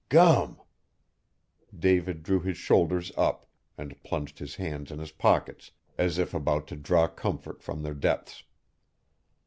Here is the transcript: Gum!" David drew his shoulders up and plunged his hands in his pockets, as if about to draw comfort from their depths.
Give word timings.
Gum!" 0.09 0.59
David 1.77 2.23
drew 2.23 2.39
his 2.39 2.57
shoulders 2.57 3.11
up 3.15 3.45
and 3.77 4.01
plunged 4.01 4.39
his 4.39 4.55
hands 4.55 4.89
in 4.89 4.97
his 4.97 5.11
pockets, 5.11 5.69
as 5.95 6.17
if 6.17 6.33
about 6.33 6.65
to 6.69 6.75
draw 6.75 7.07
comfort 7.07 7.61
from 7.61 7.83
their 7.83 7.93
depths. 7.93 8.41